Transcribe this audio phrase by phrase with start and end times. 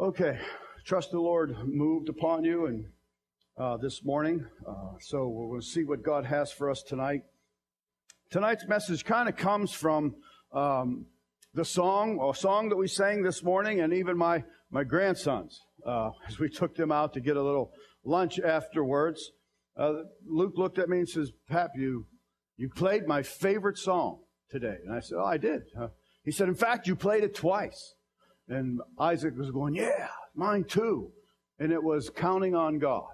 [0.00, 0.38] Okay,
[0.84, 2.86] trust the Lord moved upon you and
[3.58, 4.46] uh, this morning.
[4.64, 7.22] Uh, so to see what God has for us tonight.
[8.30, 10.14] Tonight's message kind of comes from
[10.52, 11.06] um,
[11.52, 16.10] the song, a song that we sang this morning, and even my my grandsons uh,
[16.28, 17.72] as we took them out to get a little
[18.04, 19.32] lunch afterwards.
[19.76, 19.94] Uh,
[20.24, 22.06] Luke looked at me and says, "Pap, you
[22.56, 25.62] you played my favorite song today," and I said, "Oh, I did."
[26.24, 27.94] he said, "In fact, you played it twice."
[28.48, 31.10] And Isaac was going, Yeah, mine too.
[31.58, 33.08] And it was counting on God.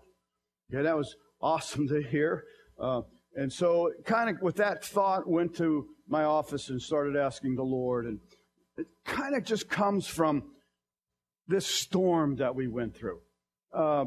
[0.71, 2.45] Yeah, that was awesome to hear.
[2.79, 3.03] Uh,
[3.37, 7.65] and so, kind of with that thought, went to my office and started asking the
[7.65, 8.07] Lord.
[8.07, 8.21] And
[8.77, 10.45] it kind of just comes from
[11.49, 13.21] this storm that we went through.
[13.73, 14.07] Uh,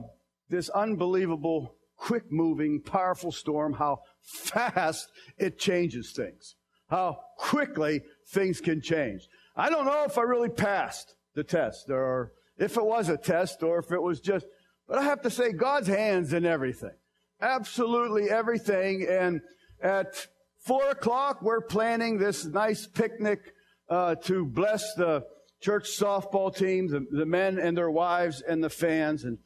[0.50, 6.56] this unbelievable, quick moving, powerful storm, how fast it changes things,
[6.90, 9.28] how quickly things can change.
[9.56, 13.64] I don't know if I really passed the test or if it was a test
[13.64, 14.46] or if it was just,
[14.88, 16.96] but I have to say God's hands in everything.
[17.40, 19.06] Absolutely everything.
[19.08, 19.42] And
[19.82, 20.28] at
[20.66, 23.54] four o'clock, we're planning this nice picnic,
[23.90, 25.24] uh, to bless the
[25.62, 29.24] church softball team, the, the men and their wives and the fans.
[29.24, 29.38] And,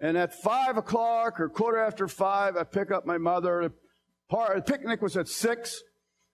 [0.00, 3.70] and at five o'clock or quarter after five, I pick up my mother.
[4.28, 5.82] The picnic was at six.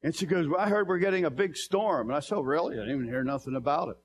[0.02, 2.08] And she goes, well, I heard we're getting a big storm.
[2.08, 2.76] And I said, oh, really?
[2.76, 3.96] I didn't even hear nothing about it.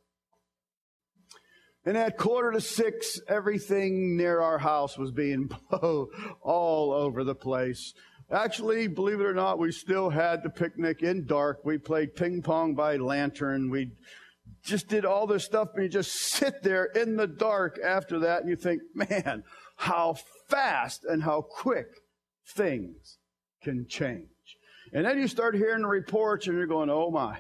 [1.88, 6.10] And at quarter to six, everything near our house was being blown
[6.42, 7.94] all over the place.
[8.30, 11.62] Actually, believe it or not, we still had the picnic in dark.
[11.64, 13.70] We played ping pong by lantern.
[13.70, 13.92] We
[14.66, 18.42] just did all this stuff, and you just sit there in the dark after that,
[18.42, 19.46] and you think, man,
[19.78, 20.18] how
[20.50, 21.88] fast and how quick
[22.46, 23.18] things
[23.64, 24.28] can change.
[24.92, 27.38] And then you start hearing the reports, and you're going, oh my.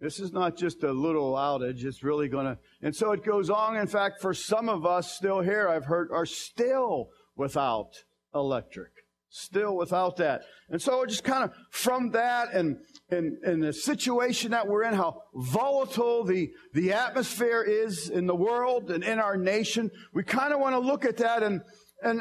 [0.00, 1.84] This is not just a little outage.
[1.84, 3.76] It's really going to, and so it goes on.
[3.76, 7.90] In fact, for some of us still here, I've heard, are still without
[8.34, 8.90] electric,
[9.28, 10.42] still without that.
[10.68, 12.78] And so just kind of from that and,
[13.10, 18.36] and, and the situation that we're in, how volatile the, the atmosphere is in the
[18.36, 21.62] world and in our nation, we kind of want to look at that and,
[22.02, 22.20] and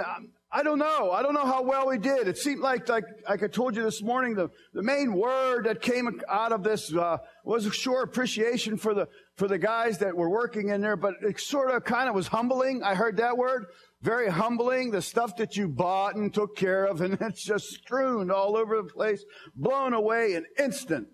[0.56, 1.09] I don't know.
[1.09, 2.28] I don't know how well we did.
[2.28, 5.81] It seemed like, like, like I told you this morning, the, the main word that
[5.81, 10.30] came out of this uh, was sure appreciation for the for the guys that were
[10.30, 12.84] working in there, but it sort of kind of was humbling.
[12.84, 13.66] I heard that word,
[14.03, 14.91] very humbling.
[14.91, 18.78] The stuff that you bought and took care of, and it's just strewn all over
[18.78, 19.25] the place,
[19.56, 21.08] blown away in instant.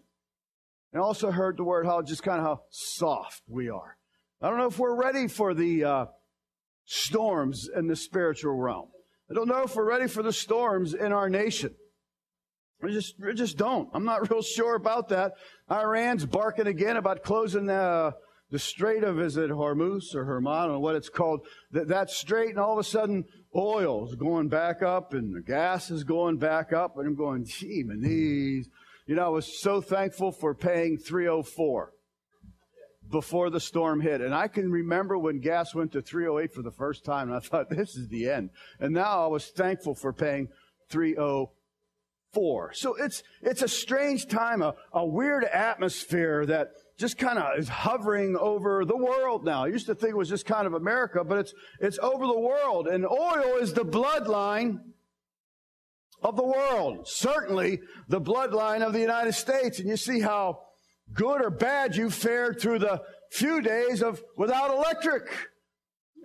[0.91, 3.95] And also heard the word how just kind of how soft we are.
[4.41, 6.05] I don't know if we're ready for the uh,
[6.83, 8.89] storms in the spiritual realm.
[9.29, 11.75] I don't know if we're ready for the storms in our nation.
[12.81, 13.89] We just, we just don't.
[13.93, 15.33] I'm not real sure about that.
[15.69, 18.13] Iran's barking again about closing the,
[18.49, 20.25] the Strait of, is it Hormuz or
[20.63, 21.41] don't know what it's called,
[21.71, 23.25] that, that strait, and all of a sudden
[23.55, 27.45] oil is going back up and the gas is going back up, and I'm going,
[27.45, 28.67] gee, knees.
[29.05, 31.91] You know, I was so thankful for paying 304
[33.09, 34.21] before the storm hit.
[34.21, 37.39] And I can remember when gas went to 308 for the first time, and I
[37.39, 38.51] thought, this is the end.
[38.79, 40.49] And now I was thankful for paying
[40.89, 42.73] 304.
[42.73, 47.69] So it's, it's a strange time, a, a weird atmosphere that just kind of is
[47.69, 49.63] hovering over the world now.
[49.63, 52.39] I used to think it was just kind of America, but it's, it's over the
[52.39, 52.87] world.
[52.87, 54.79] And oil is the bloodline
[56.21, 57.07] of the world.
[57.07, 59.79] Certainly the bloodline of the United States.
[59.79, 60.59] And you see how
[61.13, 65.29] good or bad you fared through the few days of without electric.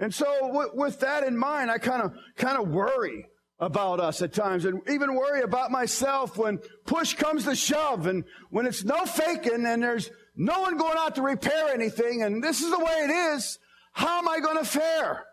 [0.01, 3.27] And so w- with that in mind, I kind of, kind of worry
[3.61, 8.25] about us at times and even worry about myself when push comes to shove and
[8.51, 12.61] when it's no faking and there's no one going out to repair anything and this
[12.61, 13.59] is the way it is.
[13.93, 15.25] How am I going to fare?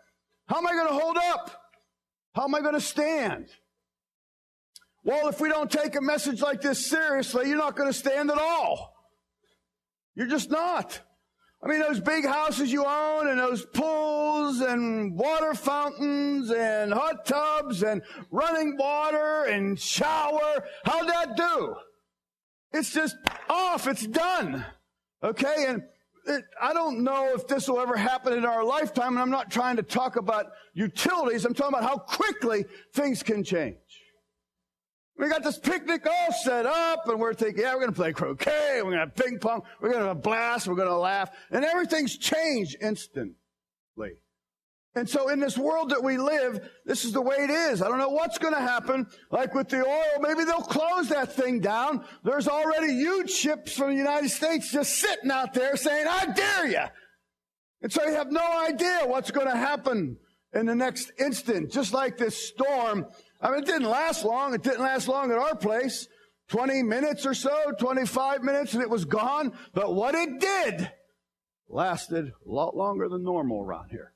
[0.46, 1.50] How am I going to hold up?
[2.34, 3.48] How am I going to stand?
[5.04, 8.30] Well, if we don't take a message like this seriously, you're not going to stand
[8.30, 8.91] at all.
[10.14, 11.00] You're just not.
[11.64, 17.24] I mean, those big houses you own and those pools and water fountains and hot
[17.24, 20.64] tubs and running water and shower.
[20.84, 21.76] How'd that do?
[22.72, 23.16] It's just
[23.48, 23.86] off.
[23.86, 24.64] It's done.
[25.22, 25.66] Okay.
[25.68, 25.82] And
[26.26, 29.12] it, I don't know if this will ever happen in our lifetime.
[29.12, 31.44] And I'm not trying to talk about utilities.
[31.44, 33.76] I'm talking about how quickly things can change.
[35.18, 38.12] We got this picnic all set up and we're thinking, yeah, we're going to play
[38.12, 38.76] croquet.
[38.76, 39.62] We're going to have ping pong.
[39.80, 40.66] We're going to have a blast.
[40.66, 43.36] We're going to laugh and everything's changed instantly.
[44.94, 47.80] And so in this world that we live, this is the way it is.
[47.80, 49.06] I don't know what's going to happen.
[49.30, 52.04] Like with the oil, maybe they'll close that thing down.
[52.24, 56.66] There's already huge ships from the United States just sitting out there saying, I dare
[56.66, 56.84] you.
[57.80, 60.18] And so you have no idea what's going to happen
[60.52, 63.06] in the next instant, just like this storm.
[63.42, 64.54] I mean, it didn't last long.
[64.54, 66.06] It didn't last long at our place.
[66.48, 69.52] 20 minutes or so, 25 minutes, and it was gone.
[69.74, 70.90] But what it did
[71.68, 74.12] lasted a lot longer than normal around here.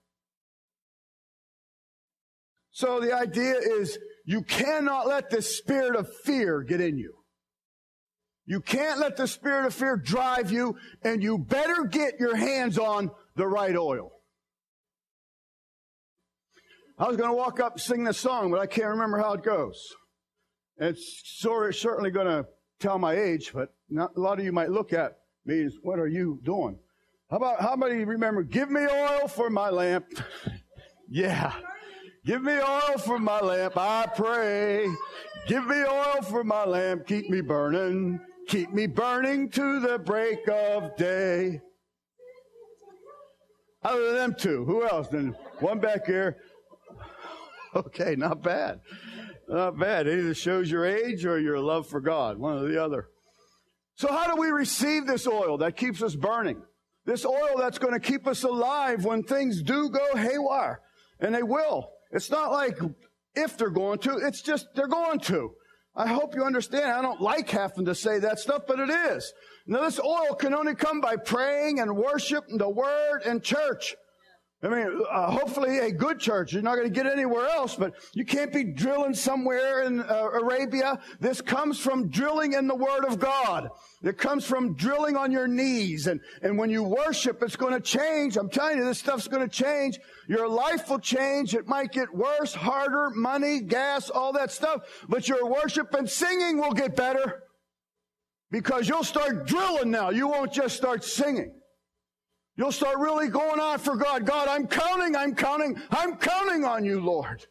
[2.71, 7.15] So the idea is you cannot let the spirit of fear get in you.
[8.45, 12.79] You can't let the spirit of fear drive you, and you better get your hands
[12.79, 14.13] on the right oil.
[16.99, 19.35] I was going to walk up and sing this song, but I can't remember how
[19.35, 19.95] it goes.
[20.79, 21.23] It's
[21.73, 22.47] certainly going to
[22.81, 25.99] tell my age, but not, a lot of you might look at me as, what
[25.99, 26.79] are you doing?
[27.31, 30.07] How about, how many remember, give me oil for my lamp?
[31.09, 31.53] yeah.
[32.25, 34.89] Give me oil for my lamp, I pray.
[35.47, 38.21] Give me oil for my lamp, keep me burning.
[38.49, 41.61] Keep me burning to the break of day.
[43.83, 45.09] Other than them two, who else?
[45.09, 46.39] Then one back here.
[47.77, 48.81] Okay, not bad.
[49.49, 50.07] Not bad.
[50.07, 53.09] It either shows your age or your love for God, one or the other.
[53.97, 56.63] So how do we receive this oil that keeps us burning?
[57.05, 60.81] This oil that's going to keep us alive when things do go haywire.
[61.21, 61.91] And they will.
[62.13, 62.79] It's not like
[63.35, 65.53] if they're going to, it's just they're going to.
[65.95, 66.91] I hope you understand.
[66.91, 69.33] I don't like having to say that stuff, but it is.
[69.67, 73.95] Now this oil can only come by praying and worship and the word and church.
[74.63, 76.55] I mean, uh, hopefully a good church.
[76.55, 80.29] You're not going to get anywhere else, but you can't be drilling somewhere in uh,
[80.33, 80.99] Arabia.
[81.21, 83.69] This comes from drilling in the Word of God.
[84.03, 86.07] It comes from drilling on your knees.
[86.07, 88.39] And, and when you worship, it's going to change.
[88.39, 89.99] I'm telling you, this stuff's going to change.
[90.27, 91.55] Your life will change.
[91.55, 94.81] It might get worse, harder, money, gas, all that stuff.
[95.07, 97.43] But your worship and singing will get better
[98.51, 100.09] because you'll start drilling now.
[100.09, 101.56] You won't just start singing.
[102.57, 104.25] You'll start really going on for God.
[104.25, 107.45] God, I'm counting, I'm counting, I'm counting on you, Lord.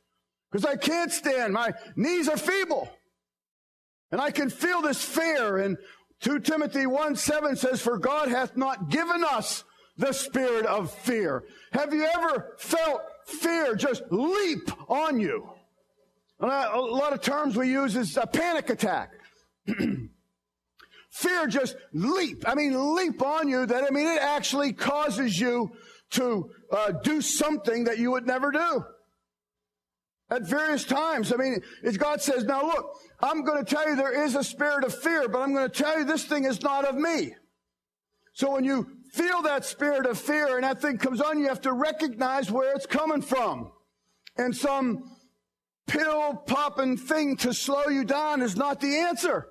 [0.52, 1.54] Because I can't stand.
[1.54, 2.90] My knees are feeble.
[4.12, 5.58] And I can feel this fear.
[5.58, 5.78] And
[6.22, 9.64] 2 Timothy 1 7 says, For God hath not given us
[9.98, 11.44] the spirit of fear.
[11.74, 15.50] Have you ever felt fear just leap on you?
[16.40, 19.12] A lot of terms we use is a panic attack.
[21.16, 22.44] fear just leap.
[22.46, 25.72] I mean, leap on you that, I mean, it actually causes you
[26.12, 28.84] to uh, do something that you would never do.
[30.30, 31.32] At various times.
[31.32, 31.62] I mean,
[31.98, 32.86] God says, now look,
[33.22, 35.84] I'm going to tell you there is a spirit of fear, but I'm going to
[35.84, 37.34] tell you this thing is not of me.
[38.34, 41.62] So when you feel that spirit of fear and that thing comes on, you have
[41.62, 43.72] to recognize where it's coming from.
[44.36, 45.16] And some
[45.88, 49.48] pill popping thing to slow you down is not the answer.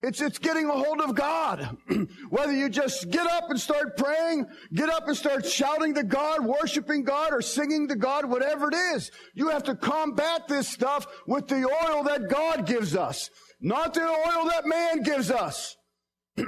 [0.00, 1.76] It's, it's getting a hold of God.
[2.30, 6.44] Whether you just get up and start praying, get up and start shouting to God,
[6.44, 9.10] worshiping God, or singing to God, whatever it is.
[9.34, 13.28] You have to combat this stuff with the oil that God gives us,
[13.60, 15.76] not the oil that man gives us.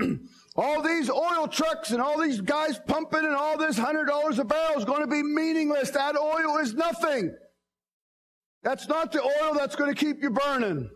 [0.56, 4.44] all these oil trucks and all these guys pumping and all this hundred dollars a
[4.44, 5.90] barrel is going to be meaningless.
[5.90, 7.34] That oil is nothing.
[8.62, 10.88] That's not the oil that's going to keep you burning.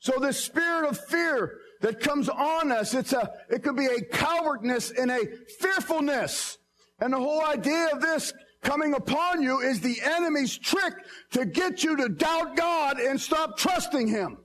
[0.00, 4.00] So this spirit of fear that comes on us, it's a, it could be a
[4.00, 5.26] cowardness and a
[5.60, 6.58] fearfulness.
[7.00, 10.94] And the whole idea of this coming upon you is the enemy's trick
[11.32, 14.38] to get you to doubt God and stop trusting Him.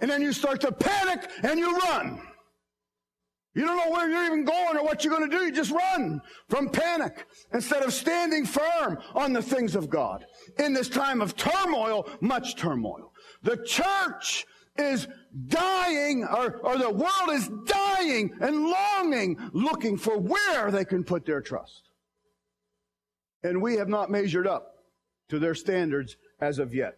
[0.00, 2.20] And then you start to panic and you run.
[3.54, 5.42] You don't know where you're even going or what you're going to do.
[5.42, 10.26] You just run from panic instead of standing firm on the things of God.
[10.58, 13.12] In this time of turmoil, much turmoil.
[13.42, 14.44] The church
[14.78, 15.08] is
[15.48, 21.26] dying, or, or the world is dying and longing, looking for where they can put
[21.26, 21.90] their trust.
[23.42, 24.72] And we have not measured up
[25.28, 26.96] to their standards as of yet.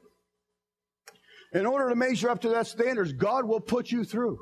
[1.52, 4.38] In order to measure up to that standards, God will put you through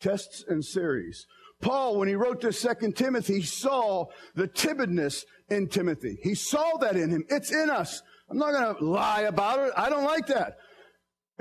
[0.00, 1.26] tests and series.
[1.60, 6.18] Paul, when he wrote this second Timothy, he saw the timidness in Timothy.
[6.22, 7.24] He saw that in him.
[7.28, 8.02] It's in us.
[8.28, 9.72] I'm not going to lie about it.
[9.76, 10.56] I don't like that.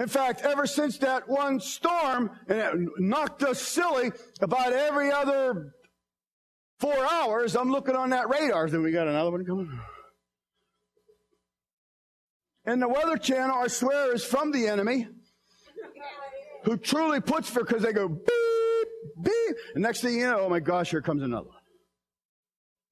[0.01, 5.75] In fact, ever since that one storm and it knocked us silly about every other
[6.79, 8.67] four hours, I'm looking on that radar.
[8.67, 9.79] Then we got another one coming.
[12.65, 15.08] And the Weather Channel, I swear, is from the enemy
[16.63, 18.88] who truly puts for because they go beep,
[19.22, 19.55] beep.
[19.75, 21.58] And next thing you know, oh my gosh, here comes another one.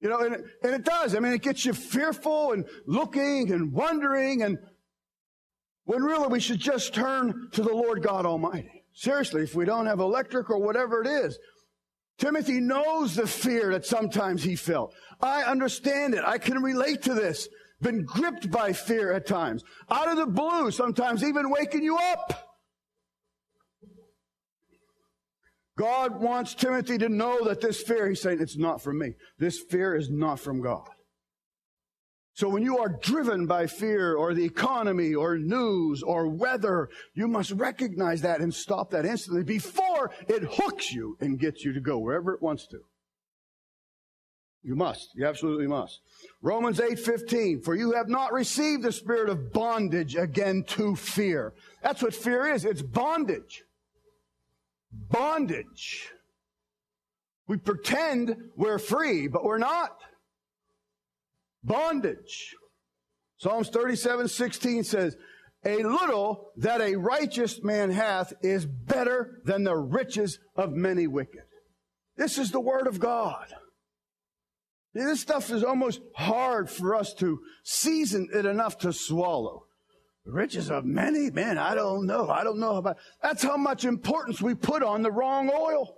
[0.00, 1.16] You know, and and it does.
[1.16, 4.58] I mean, it gets you fearful and looking and wondering and
[5.90, 8.84] when really we should just turn to the Lord God Almighty.
[8.94, 11.36] Seriously, if we don't have electric or whatever it is,
[12.16, 14.94] Timothy knows the fear that sometimes he felt.
[15.20, 16.22] I understand it.
[16.24, 17.48] I can relate to this.
[17.80, 19.64] Been gripped by fear at times.
[19.90, 22.40] Out of the blue, sometimes even waking you up.
[25.76, 29.14] God wants Timothy to know that this fear, he's saying, it's not from me.
[29.40, 30.88] This fear is not from God.
[32.40, 37.28] So when you are driven by fear or the economy or news or weather, you
[37.28, 41.80] must recognize that and stop that instantly before it hooks you and gets you to
[41.80, 42.78] go wherever it wants to.
[44.62, 45.10] You must.
[45.14, 46.00] You absolutely must.
[46.40, 51.52] Romans 8:15 For you have not received the spirit of bondage again to fear.
[51.82, 52.64] That's what fear is.
[52.64, 53.64] It's bondage.
[54.90, 56.10] Bondage.
[57.46, 59.98] We pretend we're free, but we're not
[61.62, 62.54] bondage.
[63.38, 65.16] Psalms 37, 16 says,
[65.64, 71.42] a little that a righteous man hath is better than the riches of many wicked.
[72.16, 73.46] This is the word of God.
[74.94, 79.66] This stuff is almost hard for us to season it enough to swallow.
[80.24, 82.28] The riches of many, man, I don't know.
[82.28, 85.94] I don't know about, that's how much importance we put on the wrong oil.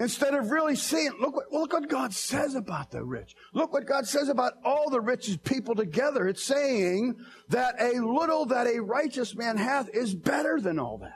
[0.00, 3.34] Instead of really seeing, look what, look what God says about the rich.
[3.52, 6.28] Look what God says about all the richest people together.
[6.28, 7.16] It's saying
[7.48, 11.14] that a little that a righteous man hath is better than all that.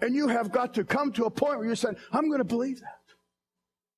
[0.00, 2.44] And you have got to come to a point where you say, I'm going to
[2.44, 2.98] believe that.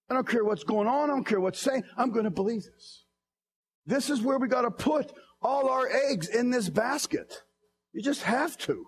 [0.09, 1.09] I don't care what's going on.
[1.09, 1.85] I don't care what's saying.
[1.97, 3.05] I'm going to believe this.
[3.87, 7.43] This is where we got to put all our eggs in this basket.
[7.93, 8.87] You just have to.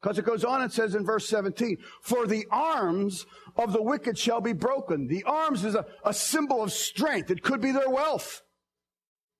[0.00, 3.26] Because it goes on and says in verse 17, for the arms
[3.56, 5.06] of the wicked shall be broken.
[5.06, 7.30] The arms is a, a symbol of strength.
[7.30, 8.42] It could be their wealth.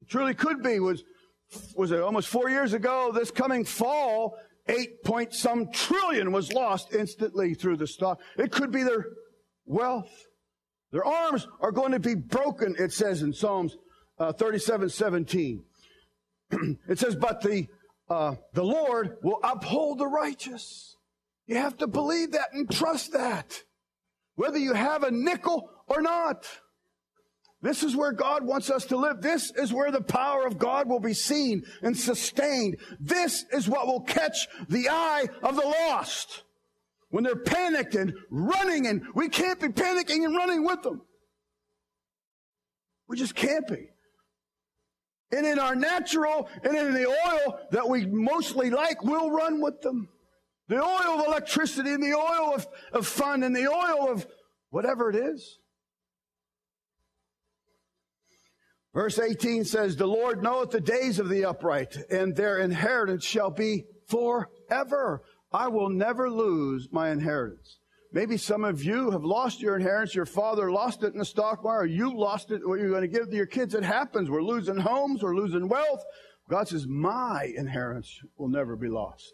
[0.03, 0.79] It truly could be.
[0.79, 1.03] Was,
[1.75, 4.37] was it almost four years ago, this coming fall,
[4.69, 8.21] eight point some trillion was lost instantly through the stock.
[8.37, 9.07] It could be their
[9.65, 10.11] wealth.
[10.93, 13.77] Their arms are going to be broken, it says in Psalms
[14.19, 15.65] uh, 37, 17.
[16.89, 17.67] it says, but the
[18.11, 20.97] uh, the Lord will uphold the righteous.
[21.47, 23.63] You have to believe that and trust that,
[24.35, 26.47] whether you have a nickel or not.
[27.63, 29.21] This is where God wants us to live.
[29.21, 32.79] This is where the power of God will be seen and sustained.
[32.99, 36.45] This is what will catch the eye of the lost.
[37.11, 41.03] When they're panicked and running and we can't be panicking and running with them.
[43.09, 43.89] We just can't be.
[45.33, 49.81] And in our natural and in the oil that we mostly like, we'll run with
[49.81, 50.09] them.
[50.69, 54.27] The oil of electricity and the oil of, of fun and the oil of
[54.71, 55.59] whatever it is.
[58.95, 63.51] Verse 18 says, The Lord knoweth the days of the upright, and their inheritance shall
[63.51, 65.23] be forever.
[65.53, 67.80] I will never lose my inheritance.
[68.13, 70.15] Maybe some of you have lost your inheritance.
[70.15, 71.93] Your father lost it in the stock market.
[71.93, 72.67] You lost it.
[72.67, 73.75] What you're going to give to your kids.
[73.75, 74.29] It happens.
[74.29, 75.23] We're losing homes.
[75.23, 76.03] We're losing wealth.
[76.49, 79.33] God says, my inheritance will never be lost.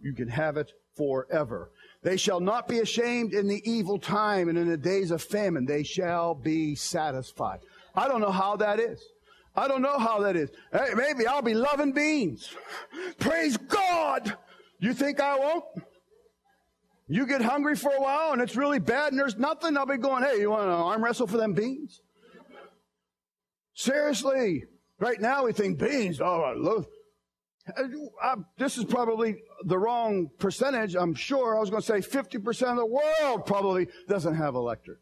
[0.00, 1.70] You can have it forever.
[2.02, 5.64] They shall not be ashamed in the evil time and in the days of famine.
[5.64, 7.60] They shall be satisfied.
[7.94, 9.00] I don't know how that is.
[9.54, 10.50] I don't know how that is.
[10.72, 12.52] Hey, maybe I'll be loving beans.
[13.20, 14.36] Praise God.
[14.80, 15.64] You think I won't?
[17.08, 19.96] You get hungry for a while and it's really bad and there's nothing, I'll be
[19.96, 22.00] going, hey, you want to arm wrestle for them beans?
[23.74, 24.64] Seriously.
[24.98, 26.86] Right now we think beans, oh, I love.
[28.22, 31.56] I, this is probably the wrong percentage, I'm sure.
[31.56, 34.98] I was going to say 50% of the world probably doesn't have electric.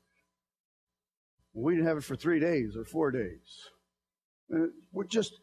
[1.53, 3.69] We didn't have it for three days or four days.
[4.55, 5.39] Uh, we're just,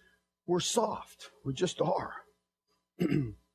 [0.46, 1.30] we're soft.
[1.44, 2.14] We just are.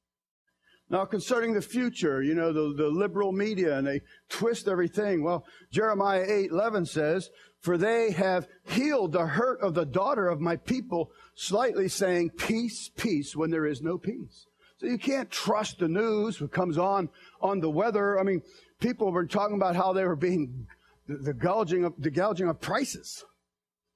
[0.93, 5.25] Now, concerning the future, you know, the, the liberal media and they twist everything.
[5.25, 7.31] Well, Jeremiah 8 11 says,
[7.61, 12.91] For they have healed the hurt of the daughter of my people, slightly saying, Peace,
[12.95, 14.47] peace, when there is no peace.
[14.77, 17.09] So you can't trust the news that comes on
[17.41, 18.21] on the weather.
[18.21, 18.43] I mean,
[18.79, 20.67] people were talking about how they were being
[21.09, 23.25] the, the gouging of the gouging of prices.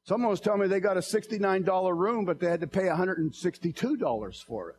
[0.05, 4.45] Someone was telling me they got a $69 room, but they had to pay $162
[4.45, 4.76] for it.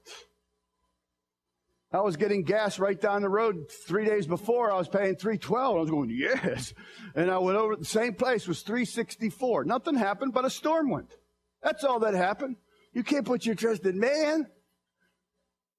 [1.91, 4.72] I was getting gas right down the road three days before.
[4.72, 5.75] I was paying 312.
[5.75, 6.74] I was going, yes.
[7.15, 9.63] And I went over the same place, was 364.
[9.63, 11.15] Nothing happened, but a storm went.
[11.63, 12.58] That's all that happened.
[12.94, 14.48] You can't put your trust in man.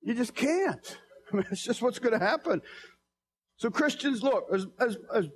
[0.00, 0.98] You just can't.
[1.32, 2.62] I mean, it's just what's going to happen.
[3.56, 5.28] So Christians, look, as, as, as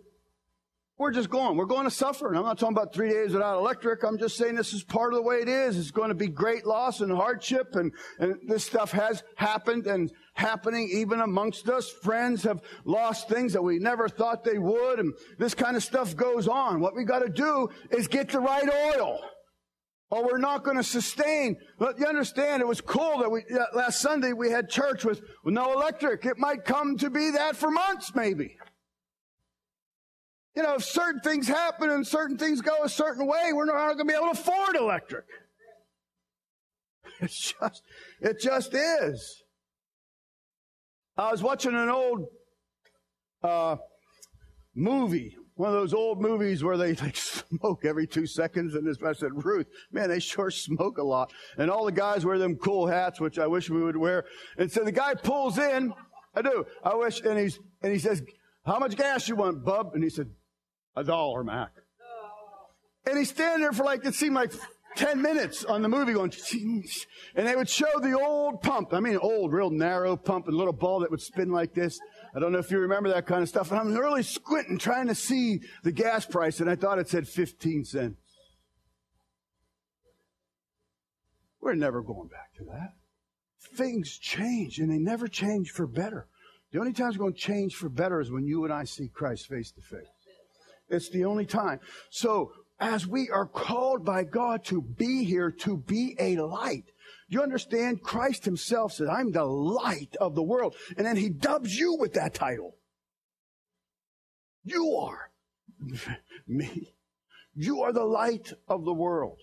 [1.02, 1.56] we're just going.
[1.56, 2.28] We're going to suffer.
[2.28, 4.04] And I'm not talking about three days without electric.
[4.04, 5.76] I'm just saying this is part of the way it is.
[5.76, 7.74] It's going to be great loss and hardship.
[7.74, 11.90] And, and this stuff has happened and happening even amongst us.
[11.90, 15.00] Friends have lost things that we never thought they would.
[15.00, 16.80] And this kind of stuff goes on.
[16.80, 19.18] What we got to do is get the right oil
[20.10, 21.56] or we're not going to sustain.
[21.80, 23.42] But you understand, it was cool that we,
[23.74, 26.24] last Sunday we had church with, with no electric.
[26.26, 28.56] It might come to be that for months, maybe.
[30.54, 33.94] You know, if certain things happen and certain things go a certain way, we're not
[33.94, 35.24] going to be able to afford electric.
[37.20, 37.82] It's just,
[38.20, 39.42] it just is.
[41.16, 42.26] I was watching an old
[43.42, 43.76] uh,
[44.74, 48.74] movie, one of those old movies where they like smoke every two seconds.
[48.74, 51.32] And this, I said, Ruth, man, they sure smoke a lot.
[51.56, 54.24] And all the guys wear them cool hats, which I wish we would wear.
[54.58, 55.94] And so the guy pulls in.
[56.34, 56.64] I do.
[56.82, 58.22] I wish, and he's, and he says,
[58.64, 59.92] how much gas you want, bub?
[59.94, 60.30] And he said,
[60.96, 61.70] a dollar, Mac.
[63.06, 64.52] And he's standing there for like, it seemed like
[64.96, 66.32] 10 minutes on the movie going,
[67.34, 68.92] and they would show the old pump.
[68.92, 71.98] I mean, old, real narrow pump and little ball that would spin like this.
[72.34, 73.70] I don't know if you remember that kind of stuff.
[73.70, 77.26] And I'm really squinting trying to see the gas price and I thought it said
[77.26, 78.16] 15 cents.
[81.60, 82.94] We're never going back to that.
[83.76, 86.26] Things change and they never change for better.
[86.72, 89.08] The only time it's going to change for better is when you and I see
[89.08, 90.11] Christ face to face.
[90.92, 91.80] It's the only time.
[92.10, 96.84] So as we are called by God to be here, to be a light,
[97.28, 98.02] you understand?
[98.02, 100.76] Christ himself said, I'm the light of the world.
[100.96, 102.76] And then he dubs you with that title.
[104.64, 105.30] You are
[106.46, 106.94] me.
[107.54, 109.38] You are the light of the world.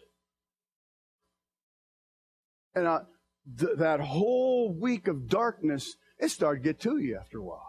[2.75, 2.99] And uh,
[3.59, 7.65] th- that whole week of darkness, it started to get to you after a while.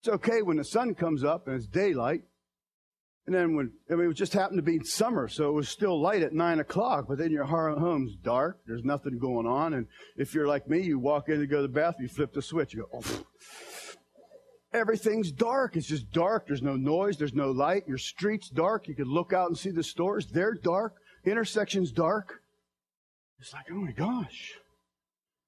[0.00, 2.22] It's okay when the sun comes up and it's daylight.
[3.26, 6.00] And then when, I mean, it just happened to be summer, so it was still
[6.00, 8.58] light at nine o'clock, but then your home's dark.
[8.66, 9.74] There's nothing going on.
[9.74, 9.86] And
[10.16, 12.42] if you're like me, you walk in to go to the bathroom, you flip the
[12.42, 13.24] switch, you go, oh.
[14.74, 15.76] Everything's dark.
[15.76, 16.46] It's just dark.
[16.46, 17.18] There's no noise.
[17.18, 17.86] There's no light.
[17.86, 18.88] Your street's dark.
[18.88, 20.26] You can look out and see the stores.
[20.26, 20.94] They're dark.
[21.24, 22.40] Intersection's dark.
[23.38, 24.54] It's like, oh my gosh.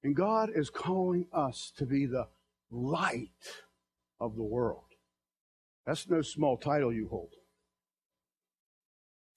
[0.03, 2.27] And God is calling us to be the
[2.69, 3.63] light
[4.19, 4.83] of the world.
[5.87, 7.34] That's no small title you hold.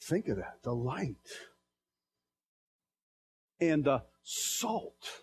[0.01, 1.17] Think of that the light
[3.61, 5.23] and the salt.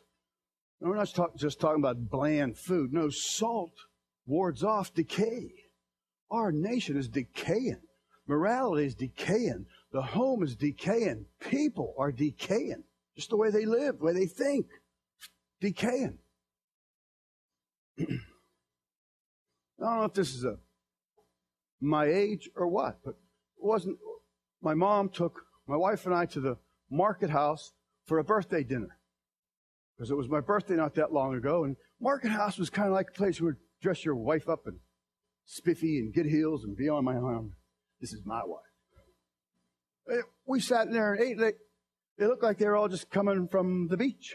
[0.82, 2.92] Now, we're not talk, just talking about bland food.
[2.92, 3.74] No, salt
[4.26, 5.54] wards off decay.
[6.30, 7.82] Our nation is decaying.
[8.28, 9.66] Morality is decaying.
[9.92, 11.26] The home is decaying.
[11.40, 12.84] People are decaying.
[13.16, 14.66] Just the way they live, the way they think.
[15.62, 16.18] Decaying.
[18.00, 18.04] I
[19.80, 20.58] don't know if this is a
[21.82, 23.16] my age or what, but it
[23.64, 23.98] wasn't
[24.66, 26.58] my mom took my wife and I to the
[26.90, 27.72] market house
[28.06, 28.98] for a birthday dinner.
[29.96, 32.94] Because it was my birthday not that long ago, and market house was kind of
[32.96, 34.80] like a place where you dress your wife up and
[35.46, 37.54] spiffy and get heels and be on my arm.
[38.02, 38.62] This is my wife.
[40.12, 41.38] Eh, we sat in there and ate.
[41.38, 41.54] They,
[42.18, 44.34] they looked like they were all just coming from the beach.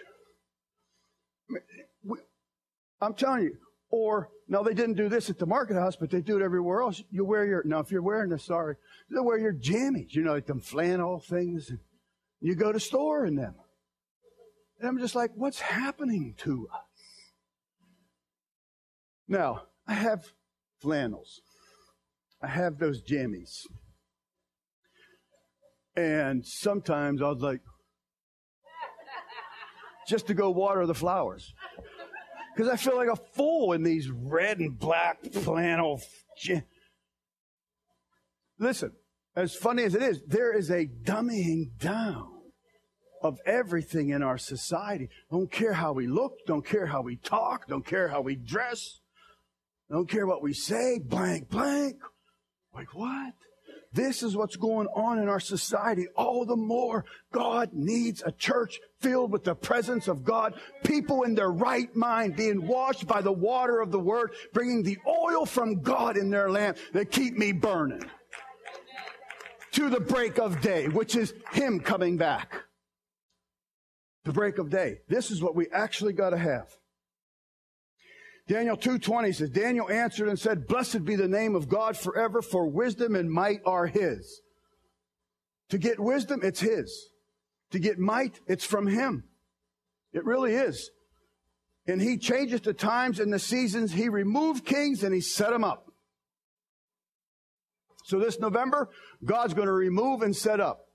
[3.00, 3.56] I'm telling you,
[3.90, 6.82] or, no, they didn't do this at the market house, but they do it everywhere
[6.82, 7.02] else.
[7.10, 8.76] You wear your, now if you're wearing this, sorry,
[9.08, 11.70] you wear your jammies, you know, like them flannel things.
[11.70, 11.80] And
[12.40, 13.54] you go to store in them.
[14.78, 16.80] And I'm just like, what's happening to us?
[19.28, 20.24] Now, I have
[20.80, 21.40] flannels.
[22.42, 23.66] I have those jammies.
[25.96, 27.60] And sometimes I was like,
[30.08, 31.52] just to go water the flowers
[32.60, 36.02] because I feel like a fool in these red and black flannel.
[38.58, 38.92] Listen,
[39.34, 42.28] as funny as it is, there is a dumbing down
[43.22, 45.08] of everything in our society.
[45.30, 49.00] Don't care how we look, don't care how we talk, don't care how we dress,
[49.90, 51.96] don't care what we say, blank, blank.
[52.74, 53.32] Like what?
[53.92, 56.06] This is what's going on in our society.
[56.16, 61.34] All the more God needs a church filled with the presence of God, people in
[61.34, 65.82] their right mind being washed by the water of the word, bringing the oil from
[65.82, 68.04] God in their lamp that keep me burning
[69.72, 72.62] to the break of day, which is Him coming back.
[74.24, 74.98] The break of day.
[75.08, 76.76] This is what we actually got to have.
[78.50, 82.66] Daniel 2:20 says Daniel answered and said blessed be the name of God forever for
[82.66, 84.42] wisdom and might are his.
[85.68, 87.10] To get wisdom it's his.
[87.70, 89.22] To get might it's from him.
[90.12, 90.90] It really is.
[91.86, 93.92] And he changes the times and the seasons.
[93.92, 95.92] He removed kings and he set them up.
[98.02, 98.88] So this November,
[99.24, 100.86] God's going to remove and set up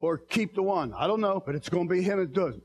[0.00, 0.92] or keep the one.
[0.92, 2.64] I don't know, but it's going to be him that does it.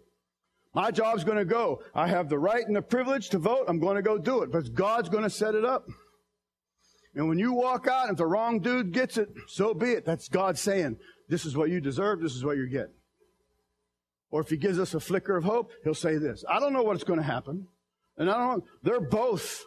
[0.75, 1.81] My job's going to go.
[1.95, 3.65] I have the right and the privilege to vote.
[3.69, 5.85] I'm going to go do it, but God's going to set it up.
[7.15, 10.05] And when you walk out, if the wrong dude gets it, so be it.
[10.05, 10.97] That's God saying,
[11.29, 12.21] this is what you deserve.
[12.21, 12.93] This is what you're getting.
[14.31, 16.43] Or if he gives us a flicker of hope, he'll say this.
[16.49, 17.67] I don't know what's going to happen.
[18.17, 18.65] And I don't know.
[18.83, 19.63] They're both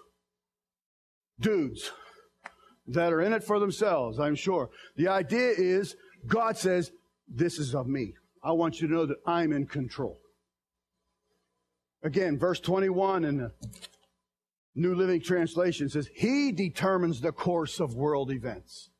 [1.41, 1.91] dudes
[2.87, 4.69] that are in it for themselves, I'm sure.
[4.97, 6.91] The idea is God says,
[7.27, 8.13] this is of me.
[8.45, 10.19] I want you to know that I'm in control.
[12.03, 13.53] Again, verse 21 in the
[14.75, 18.91] New Living Translation says, He determines the course of world events.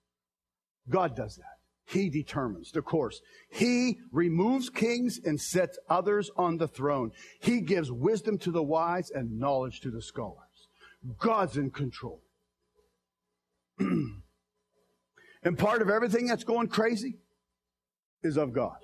[0.89, 1.59] God does that.
[1.87, 3.21] He determines the course.
[3.51, 7.13] He removes kings and sets others on the throne.
[7.41, 10.69] He gives wisdom to the wise and knowledge to the scholars.
[11.19, 12.21] God's in control.
[13.79, 14.19] and
[15.57, 17.19] part of everything that's going crazy
[18.23, 18.77] is of God.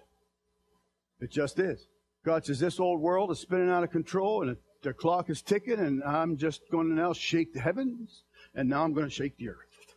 [1.20, 1.86] It just is.
[2.24, 5.78] God says, This old world is spinning out of control and the clock is ticking,
[5.78, 9.36] and I'm just going to now shake the heavens, and now I'm going to shake
[9.38, 9.94] the earth.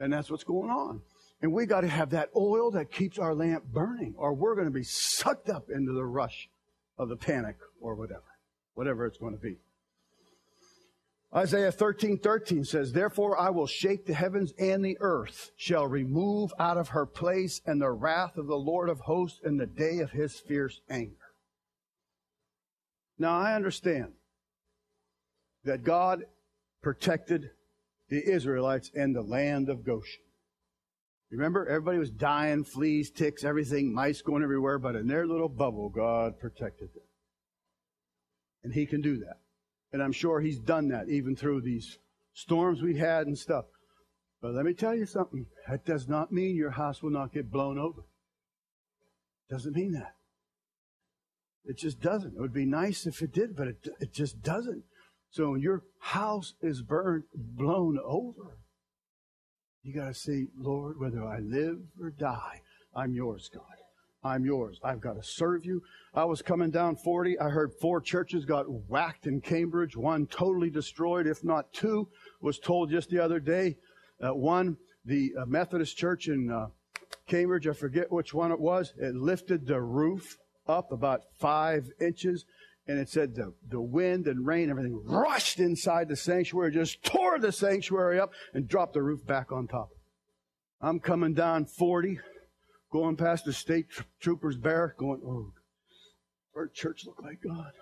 [0.00, 1.02] And that's what's going on.
[1.42, 4.66] And we got to have that oil that keeps our lamp burning, or we're going
[4.66, 6.48] to be sucked up into the rush
[6.98, 8.24] of the panic or whatever,
[8.74, 9.58] whatever it's going to be.
[11.36, 16.52] Isaiah 13, 13 says, Therefore I will shake the heavens and the earth shall remove
[16.60, 19.98] out of her place and the wrath of the Lord of hosts in the day
[19.98, 21.16] of his fierce anger.
[23.18, 24.12] Now I understand
[25.64, 26.24] that God
[26.82, 27.50] protected
[28.10, 30.22] the Israelites in the land of Goshen.
[31.32, 35.88] Remember, everybody was dying, fleas, ticks, everything, mice going everywhere, but in their little bubble,
[35.88, 37.02] God protected them.
[38.62, 39.38] And He can do that.
[39.94, 41.98] And I'm sure He's done that even through these
[42.32, 43.66] storms we've had and stuff.
[44.42, 45.46] But let me tell you something.
[45.68, 48.02] That does not mean your house will not get blown over.
[49.48, 50.16] Doesn't mean that.
[51.64, 52.34] It just doesn't.
[52.34, 54.82] It would be nice if it did, but it, it just doesn't.
[55.30, 58.58] So when your house is burned, blown over,
[59.84, 62.62] you got to say, Lord, whether I live or die,
[62.96, 63.62] I'm yours, God.
[64.24, 64.80] I'm yours.
[64.82, 65.82] I've got to serve you.
[66.14, 67.38] I was coming down 40.
[67.38, 72.08] I heard four churches got whacked in Cambridge, one totally destroyed, if not two.
[72.40, 73.76] Was told just the other day.
[74.24, 76.68] Uh, one, the uh, Methodist church in uh,
[77.26, 82.46] Cambridge, I forget which one it was, it lifted the roof up about five inches.
[82.86, 87.38] And it said the, the wind and rain, everything rushed inside the sanctuary, just tore
[87.38, 89.88] the sanctuary up and dropped the roof back on top.
[90.82, 92.20] I'm coming down 40,
[92.94, 93.86] going past the state
[94.20, 95.52] trooper's barrack, going, oh,
[96.54, 97.72] our church look like God.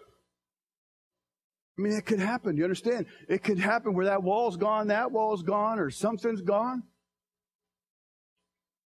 [1.79, 2.57] I mean, it could happen.
[2.57, 3.05] You understand?
[3.29, 6.85] It could happen where that wall's gone, that wall's gone, or something's gone.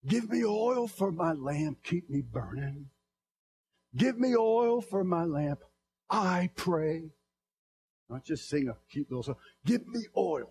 [0.09, 1.85] Give me oil for my lamp.
[1.85, 2.87] Keep me burning.
[3.97, 5.61] Give me oil for my lamp.
[6.11, 7.11] I pray.
[8.11, 9.37] Not just sing a cute little song.
[9.65, 10.51] Give me oil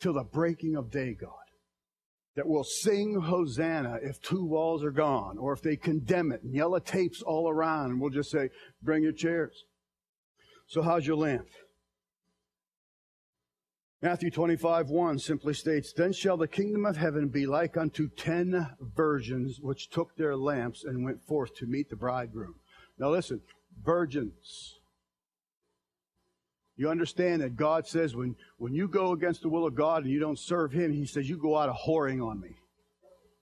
[0.00, 1.39] till the breaking of day, God.
[2.36, 6.54] That will sing Hosanna if two walls are gone, or if they condemn it and
[6.54, 8.50] yellow tapes all around, and we'll just say,
[8.82, 9.64] bring your chairs.
[10.68, 11.48] So, how's your lamp?
[14.02, 18.68] Matthew 25, 1 simply states, Then shall the kingdom of heaven be like unto ten
[18.80, 22.54] virgins which took their lamps and went forth to meet the bridegroom.
[22.98, 23.42] Now listen,
[23.82, 24.79] virgins.
[26.80, 30.10] You understand that God says when, when you go against the will of God and
[30.10, 32.56] you don't serve Him, He says, You go out a whoring on me.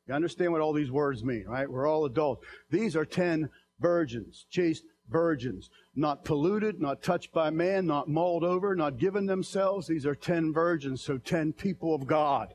[0.08, 1.70] You understand what all these words mean, right?
[1.70, 2.44] We're all adults.
[2.68, 3.48] These are ten
[3.78, 9.86] virgins, chaste virgins, not polluted, not touched by man, not mauled over, not given themselves.
[9.86, 12.54] These are ten virgins, so ten people of God.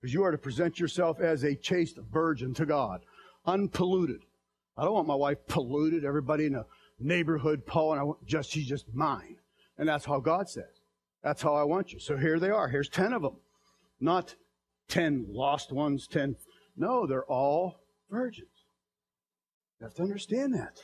[0.00, 3.00] Because you are to present yourself as a chaste virgin to God,
[3.46, 4.20] unpolluted.
[4.76, 6.66] I don't want my wife polluted, everybody in the
[7.00, 9.39] neighborhood, Paul, and I want just, she's just mine.
[9.80, 10.82] And that's how God says.
[11.24, 11.98] That's how I want you.
[12.00, 12.68] So here they are.
[12.68, 13.38] Here's ten of them.
[13.98, 14.34] Not
[14.88, 16.36] ten lost ones, ten.
[16.76, 18.66] No, they're all virgins.
[19.80, 20.76] You have to understand that.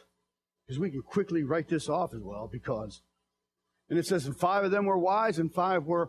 [0.67, 3.03] Because we can quickly write this off as well because,
[3.91, 6.09] and it says, and five of them were wise and five were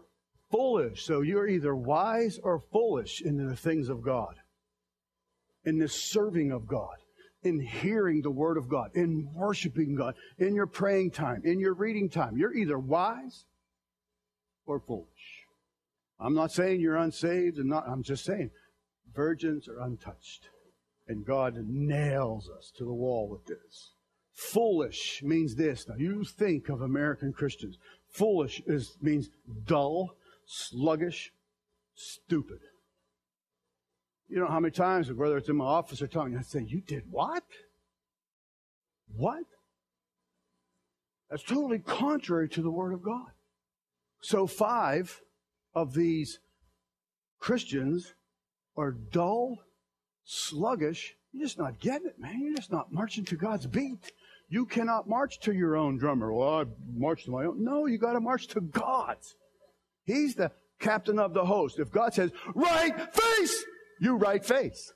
[0.49, 1.03] foolish.
[1.03, 4.35] So you're either wise or foolish in the things of God,
[5.65, 6.95] in the serving of God,
[7.43, 11.73] in hearing the word of God, in worshiping God, in your praying time, in your
[11.73, 12.37] reading time.
[12.37, 13.45] You're either wise
[14.65, 15.07] or foolish.
[16.19, 18.49] I'm not saying you're unsaved and not, I'm just saying
[19.13, 20.49] virgins are untouched.
[21.07, 23.93] And God nails us to the wall with this.
[24.33, 25.87] Foolish means this.
[25.87, 27.77] Now you think of American Christians.
[28.09, 29.29] Foolish is, means
[29.65, 30.09] dull,
[30.45, 31.31] sluggish,
[31.95, 32.59] stupid.
[34.29, 36.65] You know how many times, whether it's in my office or telling talking, I say,
[36.67, 37.43] You did what?
[39.15, 39.45] What?
[41.29, 43.31] That's totally contrary to the Word of God.
[44.21, 45.21] So, five
[45.73, 46.39] of these
[47.39, 48.13] Christians
[48.75, 49.57] are dull,
[50.25, 51.15] sluggish.
[51.31, 52.39] You're just not getting it, man.
[52.41, 54.11] You're just not marching to God's beat.
[54.49, 56.33] You cannot march to your own drummer.
[56.33, 57.63] Well, I march to my own.
[57.63, 59.35] No, you got to march to God's.
[60.05, 61.79] He's the captain of the host.
[61.79, 63.65] If God says, right face,
[63.99, 64.93] you right face.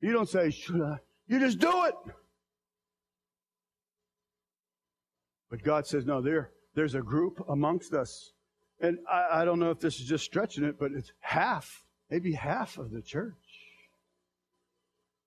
[0.00, 0.98] You don't say, should I?
[1.26, 1.94] You just do it.
[5.50, 8.32] But God says, no, there, there's a group amongst us.
[8.80, 12.32] And I, I don't know if this is just stretching it, but it's half, maybe
[12.32, 13.34] half of the church.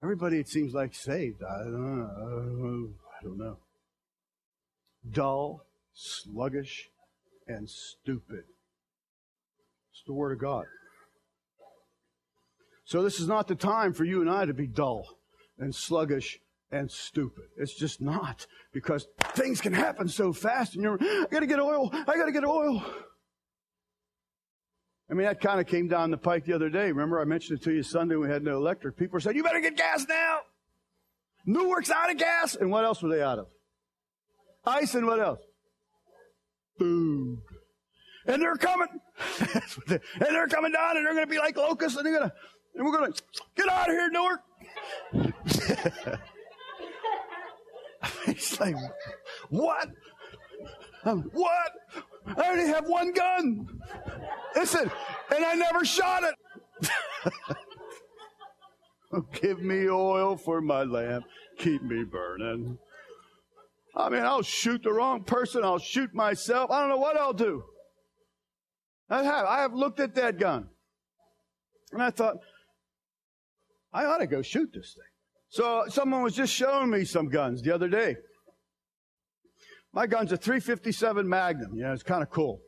[0.04, 1.42] Everybody, it seems like, saved.
[1.44, 2.90] I don't know.
[3.20, 3.58] I don't know.
[5.12, 6.90] Dull, sluggish,
[7.48, 8.44] and stupid.
[9.92, 10.66] It's the Word of God.
[12.88, 15.06] So this is not the time for you and I to be dull
[15.60, 16.40] and sluggish
[16.72, 17.44] and stupid.
[17.58, 21.90] It's just not because things can happen so fast and you're, I gotta get oil.
[21.92, 22.82] I gotta get oil.
[25.12, 26.88] I mean, that kind of came down the pike the other day.
[26.88, 28.96] Remember, I mentioned it to you Sunday we had no electric.
[28.96, 30.40] People said, you better get gas now.
[31.46, 32.56] Newark's out of gas.
[32.56, 33.48] And what else were they out of?
[34.66, 35.42] Ice and what else?
[36.80, 37.40] Food.
[38.28, 38.88] And they're coming.
[39.90, 42.36] and they're coming down and they're going to be like locusts and they're going to,
[42.78, 43.22] and we're going to
[43.56, 44.42] get out of here, Newark.
[48.26, 48.76] He's like,
[49.50, 49.90] what?
[51.04, 51.72] Um, what?
[52.38, 53.82] I only have one gun.
[54.56, 54.92] Listen,
[55.36, 56.36] and I never shot it.
[59.42, 61.26] Give me oil for my lamp.
[61.58, 62.78] Keep me burning.
[63.96, 65.64] I mean, I'll shoot the wrong person.
[65.64, 66.70] I'll shoot myself.
[66.70, 67.64] I don't know what I'll do.
[69.10, 69.46] I have.
[69.46, 70.70] I have looked at that gun.
[71.92, 72.38] And I thought,
[73.98, 75.04] I ought to go shoot this thing.
[75.50, 78.16] So someone was just showing me some guns the other day.
[79.92, 81.72] My gun's a 357 Magnum.
[81.76, 82.62] Yeah, it's kind of cool.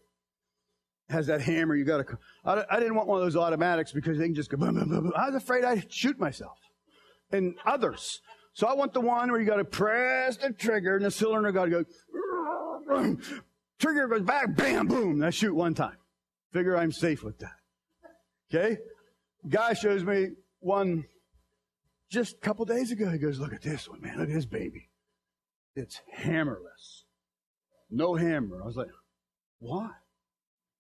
[1.08, 1.76] It has that hammer.
[1.76, 2.18] You got to.
[2.44, 4.90] I, I didn't want one of those automatics because they can just go boom, boom,
[4.90, 5.14] boom, boom.
[5.16, 6.58] I was afraid I'd shoot myself
[7.32, 8.22] and others.
[8.54, 11.52] So I want the one where you got to press the trigger and the cylinder
[11.52, 11.86] got to
[12.90, 13.18] go.
[13.78, 15.24] Trigger goes back, bam, boom.
[15.24, 15.98] I shoot one time.
[16.54, 17.54] Figure I'm safe with that.
[18.52, 18.78] Okay.
[19.48, 21.06] Guy shows me one
[22.10, 23.10] just a couple days ago.
[23.10, 24.18] He goes, look at this one, man.
[24.18, 24.90] Look at this baby.
[25.76, 27.04] It's hammerless.
[27.90, 28.62] No hammer.
[28.62, 28.90] I was like,
[29.60, 29.90] why?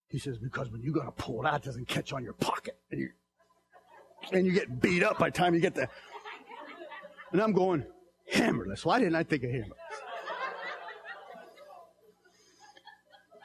[0.07, 2.33] He says, because when you got to pull it out, it doesn't catch on your
[2.33, 2.77] pocket.
[2.91, 3.09] And you,
[4.31, 5.89] and you get beat up by the time you get there.
[7.31, 7.85] And I'm going,
[8.33, 8.85] hammerless.
[8.85, 9.75] Why didn't I think of hammerless?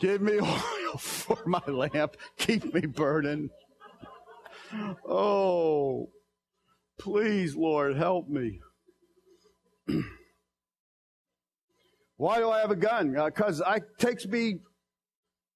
[0.00, 2.16] Give me oil for my lamp.
[2.38, 3.50] Keep me burning.
[5.06, 6.10] Oh,
[6.98, 8.60] please, Lord, help me.
[12.16, 13.12] Why do I have a gun?
[13.12, 14.60] Because uh, it takes me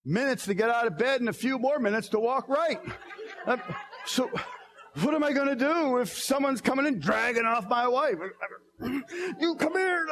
[0.05, 2.81] minutes to get out of bed and a few more minutes to walk right.
[3.47, 3.57] Uh,
[4.05, 4.31] so,
[5.03, 8.17] what am I going to do if someone's coming and dragging off my wife?
[9.41, 10.07] You come here.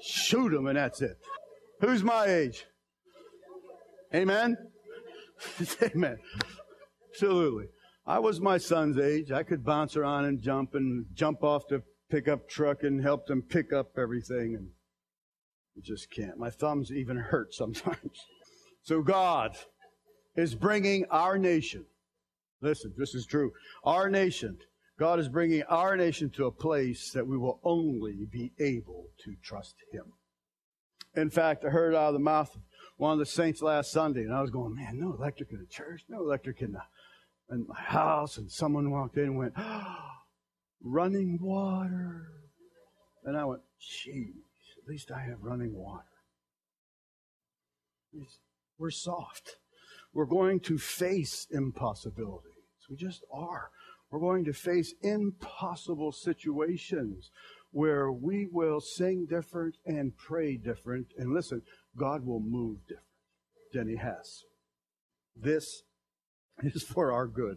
[0.00, 1.18] Shoot them, and that's it.
[1.80, 2.64] Who's my age?
[4.14, 4.56] Amen?
[5.82, 6.16] Amen.
[7.12, 7.66] Absolutely.
[8.06, 9.30] I was my son's age.
[9.30, 13.42] I could bounce around and jump and jump off the pickup truck and help them
[13.42, 14.56] pick up everything.
[14.56, 14.70] And
[15.74, 16.36] you just can't.
[16.38, 18.26] My thumbs even hurt sometimes.
[18.84, 19.56] So God
[20.34, 21.84] is bringing our nation.
[22.60, 23.52] Listen, this is true.
[23.84, 24.58] Our nation,
[24.98, 29.36] God is bringing our nation to a place that we will only be able to
[29.40, 30.14] trust Him.
[31.14, 32.62] In fact, I heard out of the mouth of
[32.96, 35.66] one of the saints last Sunday, and I was going, man, no electric in the
[35.66, 36.82] church, no electric in, the,
[37.50, 38.38] in my house.
[38.38, 39.96] And someone walked in and went, oh,
[40.82, 42.28] running water.
[43.24, 44.34] And I went, geez.
[44.82, 46.04] At least I have running water.
[48.78, 49.56] We're soft.
[50.12, 52.52] We're going to face impossibilities.
[52.90, 53.70] We just are.
[54.10, 57.30] We're going to face impossible situations
[57.70, 61.06] where we will sing different and pray different.
[61.16, 61.62] And listen,
[61.96, 63.06] God will move different
[63.72, 64.44] than He has.
[65.34, 65.82] This
[66.62, 67.56] is for our good.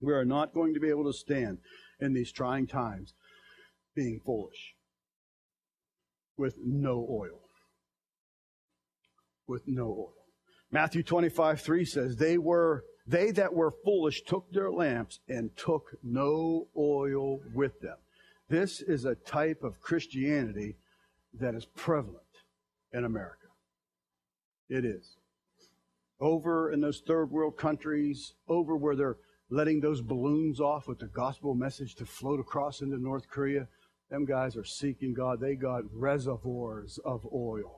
[0.00, 1.58] We are not going to be able to stand
[2.00, 3.14] in these trying times
[3.94, 4.74] being foolish
[6.36, 7.40] with no oil.
[9.46, 10.12] With no oil.
[10.70, 15.96] Matthew 25, 3 says, They were they that were foolish took their lamps and took
[16.02, 17.96] no oil with them.
[18.50, 20.76] This is a type of Christianity
[21.40, 22.20] that is prevalent
[22.92, 23.46] in America.
[24.68, 25.16] It is.
[26.20, 29.18] Over in those third world countries, over where they're
[29.50, 33.66] letting those balloons off with the gospel message to float across into North Korea.
[34.10, 35.40] Them guys are seeking God.
[35.40, 37.76] They got reservoirs of oil.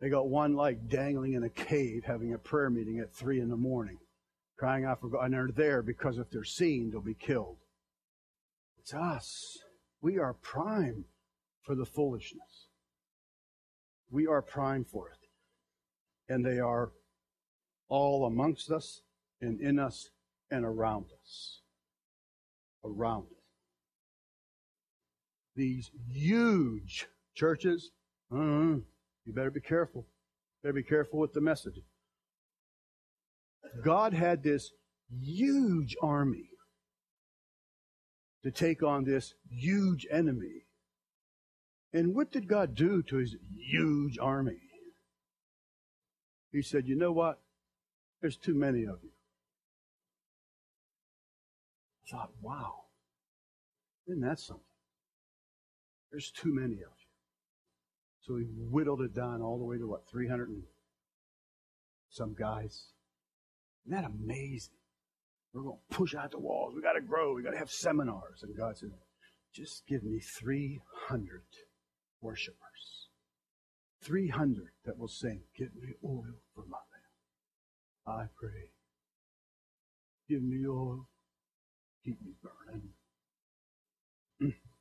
[0.00, 3.48] They got one like dangling in a cave having a prayer meeting at three in
[3.48, 3.98] the morning,
[4.58, 5.26] crying out for God.
[5.26, 7.58] And they're there because if they're seen, they'll be killed.
[8.80, 9.58] It's us.
[10.00, 11.04] We are prime
[11.62, 12.66] for the foolishness.
[14.10, 15.21] We are prime for it.
[16.28, 16.92] And they are
[17.88, 19.02] all amongst us
[19.40, 20.10] and in us
[20.50, 21.60] and around us.
[22.84, 23.42] Around us.
[25.54, 27.90] These huge churches,
[28.34, 28.36] uh,
[29.24, 30.06] you better be careful.
[30.62, 31.80] Better be careful with the message.
[33.84, 34.72] God had this
[35.20, 36.48] huge army
[38.42, 40.66] to take on this huge enemy.
[41.92, 44.58] And what did God do to his huge army?
[46.52, 47.40] He said, You know what?
[48.20, 49.10] There's too many of you.
[52.06, 52.82] I thought, wow,
[54.06, 54.62] isn't that something?
[56.10, 56.86] There's too many of you.
[58.20, 60.62] So he whittled it down all the way to what, 300 and
[62.10, 62.90] some guys.
[63.86, 64.74] Isn't that amazing?
[65.52, 66.74] We're going to push out the walls.
[66.74, 67.34] We got to grow.
[67.34, 68.42] We got to have seminars.
[68.42, 68.90] And God said,
[69.54, 71.42] just give me 300
[72.20, 72.56] worshipers.
[74.02, 77.06] 300 that will sing, Get me oil for my lamp.
[78.06, 78.70] I pray.
[80.28, 81.08] Give me oil.
[82.04, 82.90] Keep me burning.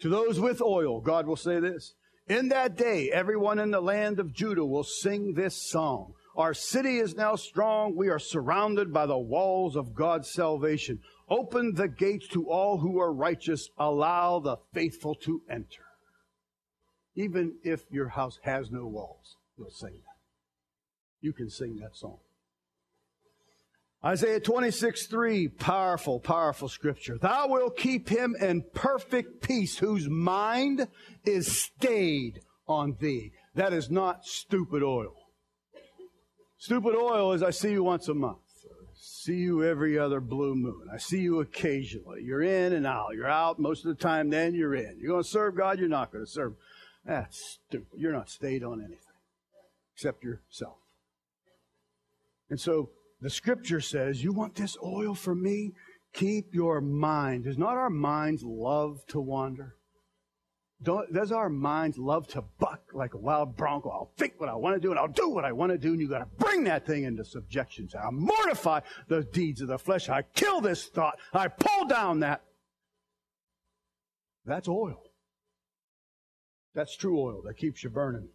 [0.00, 1.94] To those with oil, God will say this.
[2.28, 6.12] In that day, everyone in the land of Judah will sing this song.
[6.36, 7.96] Our city is now strong.
[7.96, 11.00] We are surrounded by the walls of God's salvation.
[11.30, 13.70] Open the gates to all who are righteous.
[13.78, 15.85] Allow the faithful to enter.
[17.16, 20.16] Even if your house has no walls, you'll sing that.
[21.20, 22.18] You can sing that song.
[24.04, 27.18] Isaiah 26, 3, powerful, powerful scripture.
[27.18, 30.86] Thou wilt keep him in perfect peace whose mind
[31.24, 33.32] is stayed on thee.
[33.54, 35.14] That is not stupid oil.
[36.58, 38.38] Stupid oil is I see you once a month.
[38.94, 40.86] See you every other blue moon.
[40.92, 42.22] I see you occasionally.
[42.22, 43.14] You're in and out.
[43.14, 44.98] You're out most of the time, then you're in.
[45.00, 46.54] You're going to serve God, you're not going to serve.
[47.06, 47.98] That's stupid.
[47.98, 48.98] You're not stayed on anything
[49.94, 50.76] except yourself.
[52.50, 52.90] And so
[53.20, 55.72] the scripture says, You want this oil from me?
[56.12, 57.44] Keep your mind.
[57.44, 59.76] Does not our minds love to wander?
[60.82, 63.88] Don't, does our minds love to buck like a wild bronco?
[63.88, 65.92] I'll think what I want to do and I'll do what I want to do,
[65.92, 67.88] and you got to bring that thing into subjection.
[67.94, 70.08] I mortify the deeds of the flesh.
[70.08, 71.18] I kill this thought.
[71.32, 72.42] I pull down that.
[74.44, 75.05] That's oil.
[76.76, 78.28] That's true oil that keeps you burning.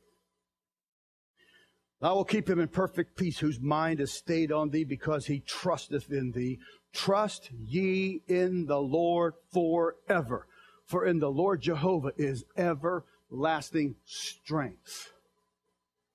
[2.01, 5.41] I will keep him in perfect peace, whose mind is stayed on thee, because he
[5.41, 6.57] trusteth in thee.
[6.91, 10.47] Trust ye in the Lord forever.
[10.87, 15.13] For in the Lord Jehovah is everlasting strength.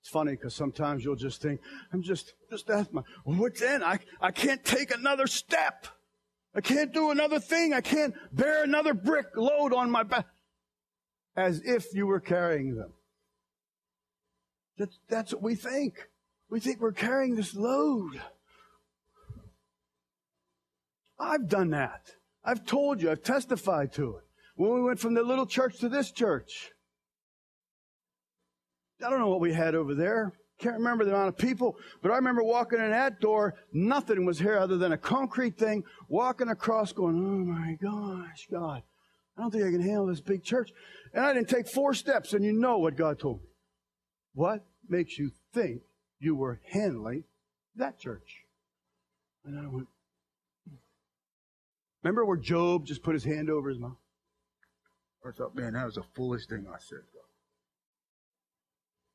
[0.01, 1.61] It's funny because sometimes you'll just think,
[1.93, 3.85] I'm just, just ask my, what's in?
[3.85, 5.87] I, I can't take another step.
[6.57, 7.73] I can't do another thing.
[7.73, 10.27] I can't bear another brick load on my back.
[11.37, 12.93] As if you were carrying them.
[14.79, 15.95] That's, that's what we think.
[16.51, 18.21] We think we're carrying this load.
[21.19, 22.11] I've done that.
[22.45, 24.25] I've told you, I've testified to it.
[24.57, 26.71] When we went from the little church to this church,
[29.05, 30.33] I don't know what we had over there.
[30.59, 34.39] Can't remember the amount of people, but I remember walking in that door, nothing was
[34.39, 38.83] here other than a concrete thing, walking across going, oh my gosh, God,
[39.37, 40.71] I don't think I can handle this big church.
[41.13, 43.49] And I didn't take four steps, and you know what God told me.
[44.35, 45.83] What makes you think
[46.19, 47.25] you were handling
[47.77, 48.45] that church?
[49.45, 49.89] And I went,
[52.03, 53.97] Remember where Job just put his hand over his mouth?
[55.27, 57.01] I thought, man, that was a foolish thing I said.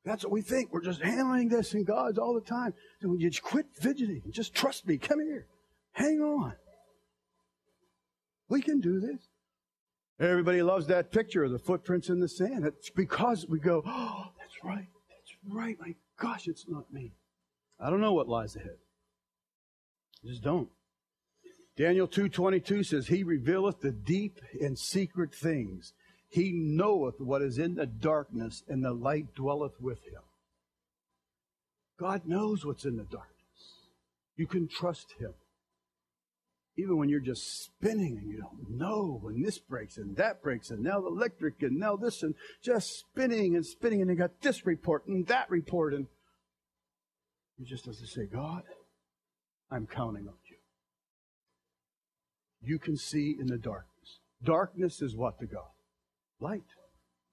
[0.04, 0.72] That's what we think.
[0.72, 2.74] We're just handling this in God's all the time.
[3.00, 4.22] So you just quit fidgeting.
[4.30, 4.98] Just trust me.
[4.98, 5.46] Come here.
[5.92, 6.54] Hang on.
[8.48, 9.28] We can do this.
[10.20, 12.64] Everybody loves that picture of the footprints in the sand.
[12.64, 14.86] It's because we go, oh, that's right.
[15.08, 17.12] That's right, my gosh, it's not me.
[17.80, 18.78] I don't know what lies ahead.
[20.24, 20.68] Just don't.
[21.76, 25.94] Daniel 2:22 says, "He revealeth the deep and secret things.
[26.28, 30.22] He knoweth what is in the darkness, and the light dwelleth with him."
[31.98, 33.88] God knows what's in the darkness.
[34.36, 35.34] You can trust him.
[36.76, 40.70] Even when you're just spinning and you don't know when this breaks and that breaks
[40.70, 44.40] and now the electric and now this and just spinning and spinning and you got
[44.40, 46.06] this report and that report and
[47.58, 48.62] you just have to say, God,
[49.70, 50.56] I'm counting on you.
[52.60, 54.20] You can see in the darkness.
[54.42, 55.70] Darkness is what to God?
[56.40, 56.64] Light.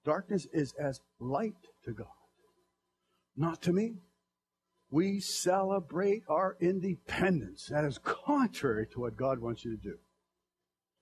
[0.04, 2.06] Darkness is as light to God.
[3.36, 3.94] Not to me.
[4.90, 7.66] We celebrate our independence.
[7.70, 9.98] That is contrary to what God wants you to do.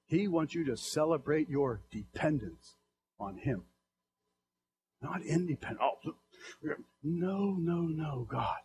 [0.07, 2.76] He wants you to celebrate your dependence
[3.18, 3.64] on Him.
[5.01, 5.80] Not independent.
[5.82, 6.14] Oh,
[7.03, 8.59] no, no, no, God.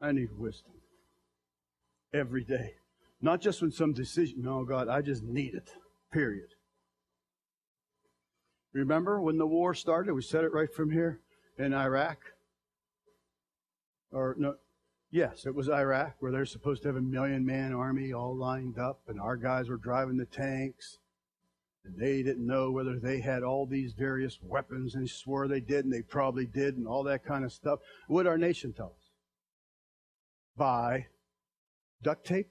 [0.00, 0.72] I need wisdom
[2.12, 2.74] every day.
[3.20, 5.70] Not just when some decision, no, God, I just need it,
[6.12, 6.48] period.
[8.72, 10.12] Remember when the war started?
[10.14, 11.20] We said it right from here
[11.58, 12.18] in Iraq
[14.12, 14.56] or no,
[15.10, 18.78] yes, it was Iraq where they're supposed to have a million man army all lined
[18.78, 20.98] up, and our guys were driving the tanks.
[21.84, 25.84] And they didn't know whether they had all these various weapons and swore they did,
[25.84, 27.80] and they probably did, and all that kind of stuff.
[28.06, 29.10] What our nation tell us?
[30.56, 31.06] Buy
[32.02, 32.50] duct tape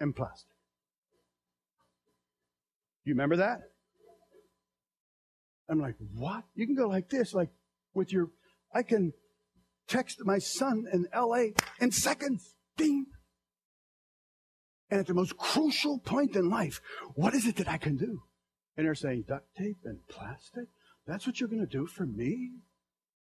[0.00, 0.48] and plastic.
[3.04, 3.60] You remember that?
[5.68, 6.44] I'm like, what?
[6.54, 7.50] You can go like this, like
[7.92, 8.30] with your,
[8.74, 9.12] I can
[9.88, 11.48] text my son in LA
[11.80, 12.54] in seconds.
[12.76, 13.06] Ding.
[14.90, 16.80] And at the most crucial point in life,
[17.14, 18.22] what is it that I can do?
[18.76, 20.68] And they're saying, duct tape and plastic?
[21.06, 22.50] That's what you're going to do for me?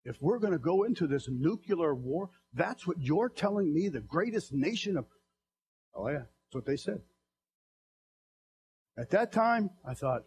[0.03, 4.01] If we're going to go into this nuclear war, that's what you're telling me, the
[4.01, 5.05] greatest nation of.
[5.93, 7.01] Oh, yeah, that's what they said.
[8.97, 10.23] At that time, I thought,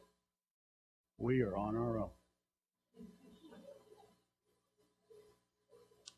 [1.19, 2.11] we are on our own.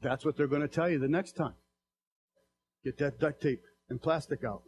[0.02, 1.54] That's what they're going to tell you the next time.
[2.84, 4.62] Get that duct tape and plastic out.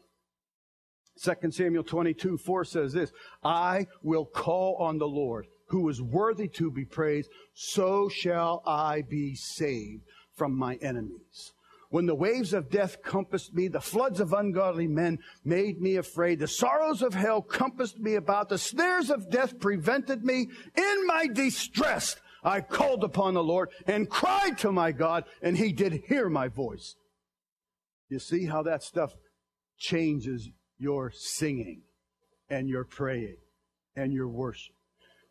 [1.22, 3.12] 2 Samuel 22, 4 says this,
[3.42, 9.02] I will call on the Lord, who is worthy to be praised, so shall I
[9.02, 10.02] be saved
[10.36, 11.52] from my enemies.
[11.90, 16.40] When the waves of death compassed me, the floods of ungodly men made me afraid.
[16.40, 18.48] The sorrows of hell compassed me about.
[18.48, 20.48] The snares of death prevented me.
[20.76, 25.72] In my distress, I called upon the Lord and cried to my God, and he
[25.72, 26.94] did hear my voice.
[28.08, 29.14] You see how that stuff
[29.78, 31.82] changes your singing
[32.50, 33.38] and your praying
[33.96, 34.74] and your worship.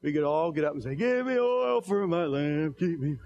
[0.01, 3.18] We could all get up and say, Give me oil for my lamp, keep me.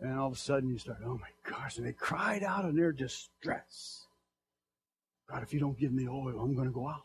[0.00, 1.76] And all of a sudden you start, Oh my gosh.
[1.76, 4.06] And they cried out in their distress.
[5.30, 7.02] God, if you don't give me oil, I'm going to go out.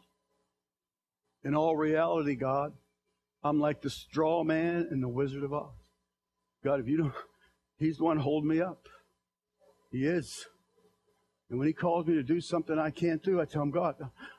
[1.43, 2.73] In all reality, God,
[3.43, 5.71] I'm like the straw man in the Wizard of Oz.
[6.63, 7.13] God, if you don't,
[7.79, 8.87] He's the one holding me up.
[9.91, 10.45] He is.
[11.49, 13.95] And when He calls me to do something I can't do, I tell Him, God,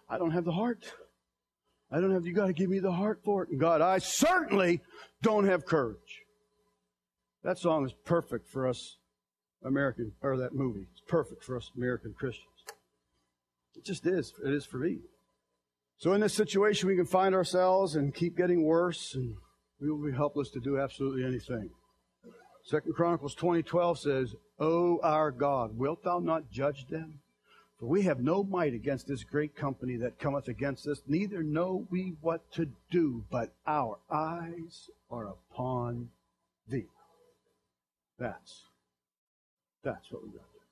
[0.09, 0.93] I don't have the heart.
[1.91, 3.51] I don't have, you got to give me the heart for it.
[3.51, 4.81] And God, I certainly
[5.21, 6.23] don't have courage.
[7.43, 8.97] That song is perfect for us
[9.65, 10.87] American, or that movie.
[10.93, 12.47] It's perfect for us American Christians.
[13.77, 14.33] It just is.
[14.45, 14.99] It is for me.
[15.99, 19.37] So in this situation, we can find ourselves and keep getting worse, and
[19.81, 21.71] we will be helpless to do absolutely anything.
[22.65, 27.21] Second Chronicles 20:12 says, "O our God, wilt thou not judge them?
[27.79, 31.89] For we have no might against this great company that cometh against us, neither know
[31.91, 36.13] we what to do, but our eyes are upon
[36.69, 36.89] thee."
[38.19, 38.69] That's
[39.83, 40.65] that's what we got to do.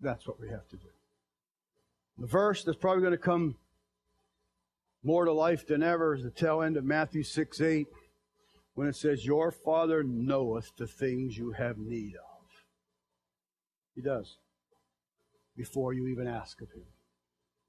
[0.00, 0.88] That's what we have to do.
[2.18, 3.56] The verse that's probably going to come
[5.02, 7.86] more to life than ever is the tail end of Matthew 6 8,
[8.74, 12.48] when it says, Your Father knoweth the things you have need of.
[13.94, 14.36] He does.
[15.56, 16.84] Before you even ask of Him,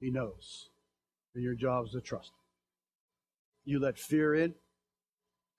[0.00, 0.70] He knows.
[1.34, 3.72] And your job is to trust Him.
[3.72, 4.54] You let fear in,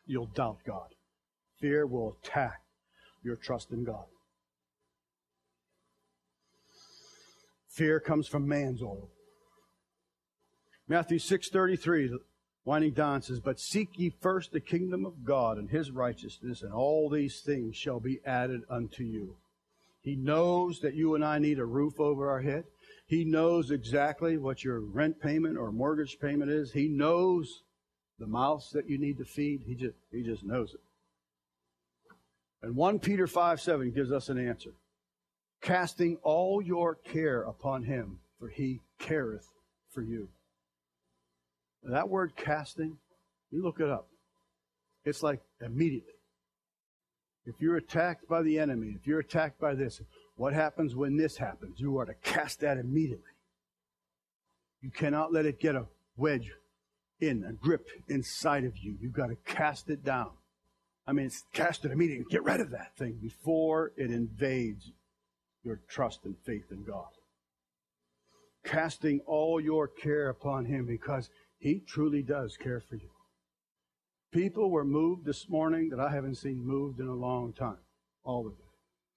[0.05, 0.89] you'll doubt God.
[1.59, 2.61] Fear will attack
[3.23, 4.05] your trust in God.
[7.75, 9.11] Fear comes from man's oil.
[10.87, 12.17] Matthew 6:33
[12.63, 16.71] winding down says, "But seek ye first the kingdom of God and his righteousness, and
[16.71, 19.35] all these things shall be added unto you."
[19.99, 22.63] He knows that you and I need a roof over our head.
[23.07, 26.71] He knows exactly what your rent payment or mortgage payment is.
[26.71, 27.63] He knows
[28.19, 29.63] the mouths that you need to feed.
[29.63, 30.81] He just he just knows it.
[32.61, 34.75] And 1 Peter 5 7 gives us an answer
[35.65, 39.49] casting all your care upon him, for he careth
[39.91, 40.29] for you.
[41.83, 42.97] That word casting,
[43.51, 44.07] you look it up.
[45.05, 46.13] It's like immediately.
[47.47, 50.01] If you're attacked by the enemy, if you're attacked by this,
[50.35, 51.79] What happens when this happens?
[51.79, 53.23] You are to cast that immediately.
[54.81, 55.85] You cannot let it get a
[56.17, 56.51] wedge
[57.21, 58.97] in, a grip inside of you.
[58.99, 60.31] You've got to cast it down.
[61.07, 62.25] I mean, cast it immediately.
[62.29, 64.91] Get rid of that thing before it invades
[65.65, 67.09] your trust and faith in God.
[68.63, 73.09] Casting all your care upon Him because He truly does care for you.
[74.31, 77.77] People were moved this morning that I haven't seen moved in a long time.
[78.23, 78.65] All of you,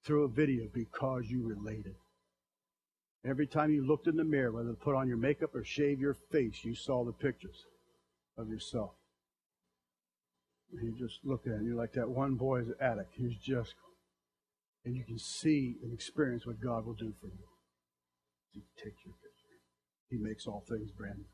[0.05, 1.95] Through a video because you related.
[3.25, 6.01] Every time you looked in the mirror, whether to put on your makeup or shave
[6.01, 7.65] your face, you saw the pictures
[8.37, 8.93] of yourself.
[10.73, 13.15] You just look at it, and you're like that one boy is an addict.
[13.17, 13.75] He's just,
[14.89, 17.45] and you can see and experience what God will do for you.
[18.55, 19.61] He takes your picture.
[20.09, 21.25] He makes all things brand new.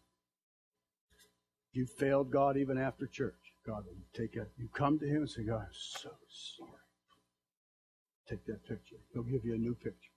[1.72, 3.54] You failed God even after church.
[3.64, 4.50] God will take it.
[4.58, 6.70] You come to Him and say, God, I'm so sorry.
[8.28, 8.96] Take that picture.
[9.12, 10.10] He'll give you a new picture.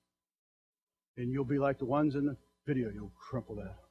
[1.16, 2.90] And you'll be like the ones in the video.
[2.92, 3.90] You'll crumple that up.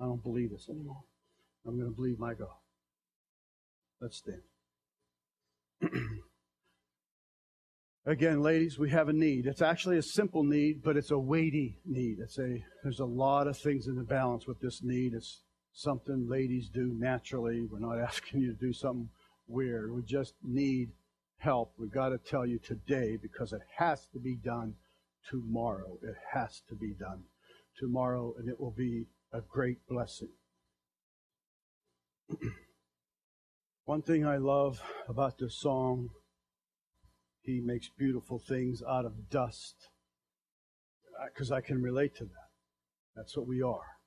[0.00, 1.04] I don't believe this anymore.
[1.66, 2.48] I'm going to believe my God.
[4.00, 4.40] Let's stand.
[8.06, 9.46] Again, ladies, we have a need.
[9.46, 12.18] It's actually a simple need, but it's a weighty need.
[12.20, 15.14] It's a there's a lot of things in the balance with this need.
[15.14, 15.40] It's
[15.72, 17.62] something ladies do naturally.
[17.62, 19.08] We're not asking you to do something
[19.48, 19.90] weird.
[19.90, 20.90] We just need
[21.38, 21.72] help.
[21.78, 24.74] We've got to tell you today because it has to be done
[25.30, 25.98] tomorrow.
[26.02, 27.22] It has to be done
[27.78, 30.28] tomorrow, and it will be a great blessing.
[33.86, 36.10] One thing I love about this song,
[37.44, 39.74] he makes beautiful things out of dust,
[41.32, 42.48] because I can relate to that.
[43.14, 43.98] That's what we are.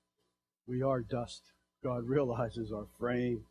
[0.67, 1.43] We are dust.
[1.83, 3.45] God realizes our frame.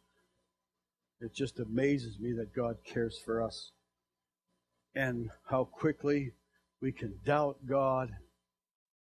[1.21, 3.73] It just amazes me that God cares for us
[4.95, 6.33] and how quickly
[6.81, 8.11] we can doubt God,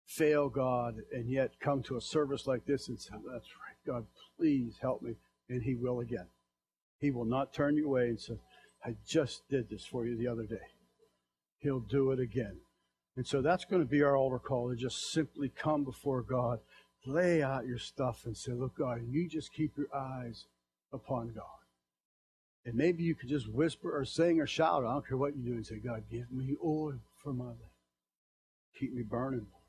[0.06, 4.06] fail God, and yet come to a service like this and say, That's right, God,
[4.38, 5.16] please help me.
[5.50, 6.28] And He will again.
[7.00, 8.36] He will not turn you away and say,
[8.86, 10.68] I just did this for you the other day.
[11.58, 12.58] He'll do it again.
[13.18, 16.60] And so that's going to be our altar call to just simply come before God,
[17.06, 20.46] lay out your stuff, and say, Look, God, you just keep your eyes
[20.94, 21.46] upon God.
[22.66, 25.44] And maybe you could just whisper or sing or shout, I don't care what you
[25.44, 27.60] do, and say, God, give me oil for my lamp.
[28.80, 29.64] Keep me burning, Lord.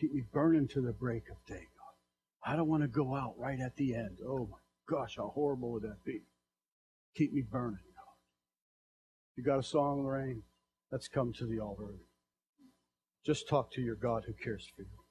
[0.00, 2.52] Keep me burning to the break of day, God.
[2.52, 4.18] I don't want to go out right at the end.
[4.26, 4.58] Oh my
[4.88, 6.22] gosh, how horrible would that be?
[7.16, 7.78] Keep me burning.
[9.36, 10.42] You got a song, Lorraine?
[10.92, 11.94] Let's come to the altar.
[13.26, 15.03] Just talk to your God who cares for you.